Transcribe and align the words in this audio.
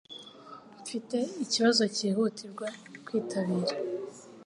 Mfite 0.81 1.17
ikibazo 1.43 1.83
cyihutirwa 1.95 2.67
kwitabira. 3.05 3.75